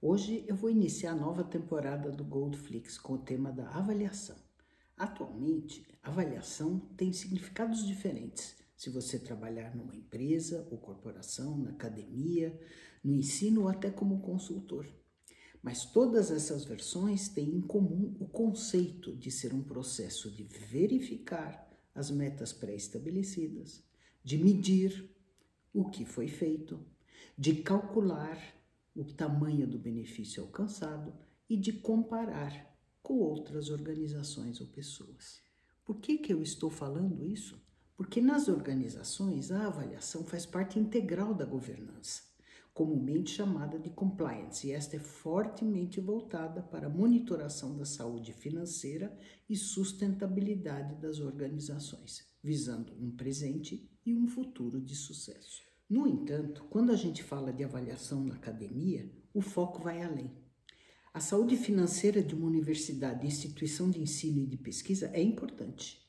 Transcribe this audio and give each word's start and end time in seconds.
Hoje 0.00 0.44
eu 0.46 0.54
vou 0.54 0.70
iniciar 0.70 1.10
a 1.10 1.16
nova 1.16 1.42
temporada 1.42 2.12
do 2.12 2.22
Goldflix 2.22 2.96
com 2.96 3.14
o 3.14 3.18
tema 3.18 3.50
da 3.50 3.68
avaliação. 3.70 4.36
Atualmente, 4.96 5.84
avaliação 6.00 6.78
tem 6.96 7.12
significados 7.12 7.84
diferentes 7.84 8.54
se 8.76 8.90
você 8.90 9.18
trabalhar 9.18 9.74
numa 9.74 9.96
empresa 9.96 10.68
ou 10.70 10.78
corporação, 10.78 11.58
na 11.58 11.70
academia, 11.70 12.56
no 13.02 13.12
ensino 13.12 13.62
ou 13.62 13.68
até 13.68 13.90
como 13.90 14.20
consultor. 14.20 14.86
Mas 15.60 15.84
todas 15.84 16.30
essas 16.30 16.64
versões 16.64 17.28
têm 17.28 17.56
em 17.56 17.60
comum 17.60 18.14
o 18.20 18.28
conceito 18.28 19.16
de 19.16 19.32
ser 19.32 19.52
um 19.52 19.64
processo 19.64 20.30
de 20.30 20.44
verificar 20.44 21.68
as 21.92 22.08
metas 22.08 22.52
pré-estabelecidas, 22.52 23.82
de 24.22 24.38
medir 24.38 25.10
o 25.74 25.90
que 25.90 26.04
foi 26.04 26.28
feito, 26.28 26.86
de 27.36 27.56
calcular 27.56 28.57
o 28.98 29.04
tamanho 29.04 29.64
do 29.64 29.78
benefício 29.78 30.42
alcançado 30.42 31.14
e 31.48 31.56
de 31.56 31.72
comparar 31.72 32.76
com 33.00 33.14
outras 33.20 33.70
organizações 33.70 34.60
ou 34.60 34.66
pessoas. 34.66 35.40
Por 35.84 36.00
que, 36.00 36.18
que 36.18 36.32
eu 36.32 36.42
estou 36.42 36.68
falando 36.68 37.24
isso? 37.24 37.62
Porque 37.96 38.20
nas 38.20 38.48
organizações 38.48 39.52
a 39.52 39.68
avaliação 39.68 40.24
faz 40.24 40.44
parte 40.44 40.78
integral 40.80 41.32
da 41.32 41.44
governança, 41.44 42.22
comumente 42.74 43.30
chamada 43.30 43.78
de 43.78 43.88
compliance, 43.90 44.66
e 44.66 44.72
esta 44.72 44.96
é 44.96 45.00
fortemente 45.00 46.00
voltada 46.00 46.60
para 46.60 46.88
a 46.88 46.90
monitoração 46.90 47.76
da 47.76 47.84
saúde 47.84 48.32
financeira 48.32 49.16
e 49.48 49.56
sustentabilidade 49.56 50.96
das 50.96 51.20
organizações, 51.20 52.26
visando 52.42 52.92
um 53.00 53.10
presente 53.12 53.88
e 54.04 54.14
um 54.14 54.26
futuro 54.26 54.80
de 54.80 54.94
sucesso. 54.94 55.67
No 55.88 56.06
entanto, 56.06 56.64
quando 56.68 56.92
a 56.92 56.96
gente 56.96 57.22
fala 57.22 57.50
de 57.50 57.64
avaliação 57.64 58.22
na 58.22 58.34
academia, 58.34 59.10
o 59.32 59.40
foco 59.40 59.82
vai 59.82 60.02
além. 60.02 60.30
A 61.14 61.20
saúde 61.20 61.56
financeira 61.56 62.22
de 62.22 62.34
uma 62.34 62.46
universidade, 62.46 63.26
instituição 63.26 63.90
de 63.90 63.98
ensino 63.98 64.40
e 64.40 64.46
de 64.46 64.58
pesquisa 64.58 65.10
é 65.14 65.22
importante, 65.22 66.06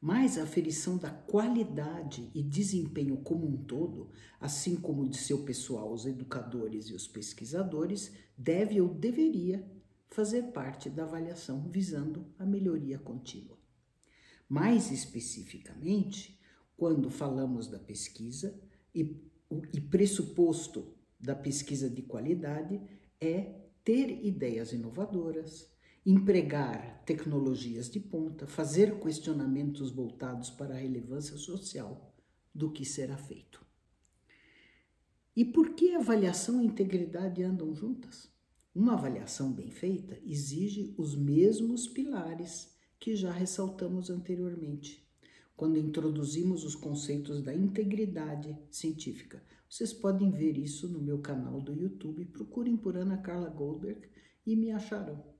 mas 0.00 0.38
a 0.38 0.44
aferição 0.44 0.96
da 0.96 1.10
qualidade 1.10 2.30
e 2.34 2.42
desempenho 2.42 3.18
como 3.18 3.46
um 3.46 3.58
todo, 3.64 4.10
assim 4.40 4.76
como 4.76 5.06
de 5.06 5.18
seu 5.18 5.44
pessoal, 5.44 5.92
os 5.92 6.06
educadores 6.06 6.86
e 6.86 6.94
os 6.94 7.06
pesquisadores, 7.06 8.10
deve 8.36 8.80
ou 8.80 8.88
deveria 8.88 9.62
fazer 10.08 10.44
parte 10.52 10.88
da 10.88 11.02
avaliação 11.02 11.68
visando 11.70 12.26
a 12.38 12.46
melhoria 12.46 12.98
contínua. 12.98 13.58
Mais 14.48 14.90
especificamente, 14.90 16.40
quando 16.78 17.10
falamos 17.10 17.68
da 17.68 17.78
pesquisa, 17.78 18.58
e, 18.94 19.16
e 19.72 19.80
pressuposto 19.80 20.94
da 21.18 21.34
pesquisa 21.34 21.88
de 21.88 22.02
qualidade 22.02 22.80
é 23.20 23.54
ter 23.84 24.24
ideias 24.24 24.72
inovadoras, 24.72 25.68
empregar 26.04 27.02
tecnologias 27.04 27.90
de 27.90 27.98
ponta, 27.98 28.46
fazer 28.46 28.98
questionamentos 29.00 29.90
voltados 29.90 30.50
para 30.50 30.74
a 30.74 30.78
relevância 30.78 31.36
social 31.36 32.14
do 32.54 32.70
que 32.70 32.84
será 32.84 33.16
feito. 33.16 33.64
E 35.34 35.44
por 35.44 35.74
que 35.74 35.94
avaliação 35.94 36.60
e 36.60 36.66
integridade 36.66 37.42
andam 37.42 37.74
juntas? 37.74 38.30
Uma 38.74 38.94
avaliação 38.94 39.52
bem 39.52 39.70
feita 39.70 40.20
exige 40.24 40.94
os 40.98 41.14
mesmos 41.16 41.86
pilares 41.88 42.76
que 42.98 43.14
já 43.14 43.32
ressaltamos 43.32 44.10
anteriormente 44.10 45.07
quando 45.58 45.76
introduzimos 45.76 46.62
os 46.62 46.76
conceitos 46.76 47.42
da 47.42 47.52
integridade 47.52 48.56
científica. 48.70 49.42
Vocês 49.68 49.92
podem 49.92 50.30
ver 50.30 50.56
isso 50.56 50.88
no 50.88 51.02
meu 51.02 51.18
canal 51.18 51.60
do 51.60 51.74
YouTube. 51.74 52.24
Procurem 52.26 52.76
por 52.76 52.96
Ana 52.96 53.18
Carla 53.18 53.50
Goldberg 53.50 54.08
e 54.46 54.54
me 54.54 54.70
acharão. 54.70 55.34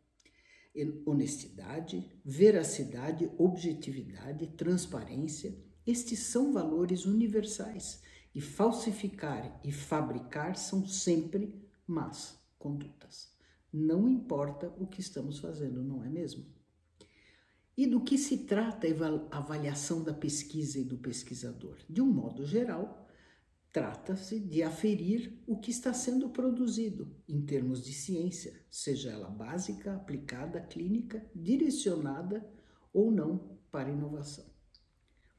Honestidade, 1.07 2.05
veracidade, 2.25 3.31
objetividade, 3.39 4.49
transparência, 4.49 5.57
estes 5.87 6.19
são 6.19 6.53
valores 6.53 7.07
universais 7.07 8.03
e 8.35 8.41
falsificar 8.41 9.61
e 9.65 9.71
fabricar 9.71 10.57
são 10.57 10.85
sempre 10.85 11.65
más 11.87 12.37
condutas. 12.59 13.33
Não 13.73 14.09
importa 14.09 14.75
o 14.81 14.87
que 14.89 15.01
estamos 15.01 15.39
fazendo, 15.39 15.81
não 15.81 16.05
é 16.05 16.09
mesmo? 16.09 16.45
E 17.79 17.87
do 17.87 18.01
que 18.01 18.19
se 18.19 18.39
trata 18.39 18.89
a 19.31 19.39
avaliação 19.39 20.03
da 20.03 20.13
pesquisa 20.13 20.81
e 20.81 20.85
do 20.85 20.99
pesquisador? 20.99 21.79
De 21.89 22.03
um 22.03 22.09
modo 22.09 22.45
geral, 22.45 23.07
trata-se 23.73 24.41
de 24.41 24.65
aferir 24.65 25.41
o 25.47 25.61
que 25.61 25.71
está 25.71 25.95
sendo 25.95 26.29
produzido 26.31 27.15
em 27.29 27.41
termos 27.41 27.85
de 27.85 27.93
ciência, 27.93 28.53
seja 28.69 29.13
ela 29.13 29.31
básica, 29.31 29.95
aplicada, 29.95 30.61
clínica, 30.61 31.25
direcionada 31.33 32.45
ou 32.93 33.13
não 33.13 33.57
para 33.71 33.93
inovação. 33.93 34.47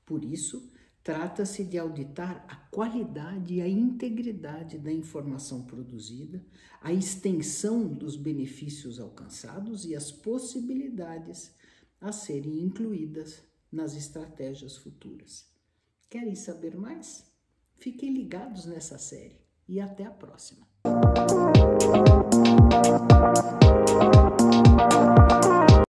Por 0.05 0.23
isso, 0.23 0.71
trata-se 1.03 1.65
de 1.65 1.77
auditar 1.77 2.45
a 2.47 2.55
qualidade 2.55 3.55
e 3.55 3.61
a 3.61 3.67
integridade 3.67 4.77
da 4.77 4.93
informação 4.93 5.65
produzida, 5.65 6.41
a 6.81 6.93
extensão 6.93 7.85
dos 7.85 8.15
benefícios 8.15 8.97
alcançados 8.97 9.83
e 9.83 9.93
as 9.93 10.09
possibilidades 10.09 11.59
a 12.01 12.11
serem 12.11 12.61
incluídas 12.61 13.43
nas 13.71 13.95
estratégias 13.95 14.77
futuras. 14.77 15.47
Querem 16.09 16.35
saber 16.35 16.75
mais? 16.75 17.25
Fiquem 17.77 18.13
ligados 18.13 18.65
nessa 18.65 18.97
série 18.97 19.39
e 19.67 19.79
até 19.79 20.05
a 20.05 20.11
próxima. 20.11 20.67